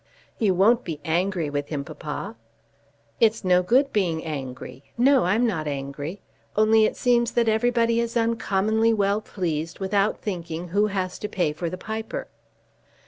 "You 0.39 0.55
won't 0.55 0.83
be 0.83 0.99
angry 1.05 1.51
with 1.51 1.67
him, 1.67 1.83
papa!" 1.83 2.35
"It's 3.19 3.43
no 3.43 3.61
good 3.61 3.93
being 3.93 4.25
angry. 4.25 4.83
No; 4.97 5.25
I'm 5.25 5.45
not 5.45 5.67
angry. 5.67 6.21
Only 6.55 6.85
it 6.85 6.97
seems 6.97 7.33
that 7.33 7.47
everybody 7.47 7.99
is 7.99 8.17
uncommonly 8.17 8.93
well 8.95 9.21
pleased 9.21 9.77
without 9.77 10.17
thinking 10.19 10.69
who 10.69 10.87
has 10.87 11.19
to 11.19 11.29
pay 11.29 11.53
for 11.53 11.69
the 11.69 11.77
piper." 11.77 12.27